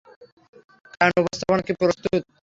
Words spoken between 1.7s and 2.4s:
প্রস্তুত?